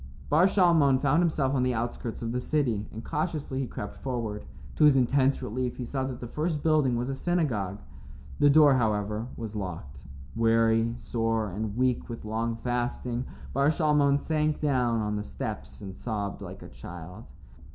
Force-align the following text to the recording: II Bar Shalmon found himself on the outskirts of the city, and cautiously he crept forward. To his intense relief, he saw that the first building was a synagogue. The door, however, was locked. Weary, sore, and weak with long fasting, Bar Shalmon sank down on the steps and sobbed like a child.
II 0.01 0.07
Bar 0.31 0.47
Shalmon 0.47 0.97
found 0.99 1.21
himself 1.21 1.53
on 1.53 1.61
the 1.61 1.75
outskirts 1.75 2.23
of 2.23 2.31
the 2.31 2.41
city, 2.41 2.87
and 2.91 3.03
cautiously 3.05 3.59
he 3.59 3.67
crept 3.67 3.95
forward. 3.97 4.45
To 4.77 4.85
his 4.85 4.95
intense 4.95 5.43
relief, 5.43 5.77
he 5.77 5.85
saw 5.85 6.03
that 6.05 6.19
the 6.19 6.27
first 6.27 6.63
building 6.63 6.95
was 6.95 7.07
a 7.07 7.13
synagogue. 7.13 7.77
The 8.39 8.49
door, 8.49 8.73
however, 8.77 9.27
was 9.37 9.55
locked. 9.55 10.07
Weary, 10.35 10.95
sore, 10.97 11.49
and 11.51 11.77
weak 11.77 12.09
with 12.09 12.25
long 12.25 12.55
fasting, 12.55 13.25
Bar 13.53 13.67
Shalmon 13.69 14.17
sank 14.19 14.59
down 14.59 15.01
on 15.01 15.17
the 15.17 15.23
steps 15.23 15.81
and 15.81 15.95
sobbed 15.95 16.41
like 16.41 16.63
a 16.63 16.67
child. 16.69 17.25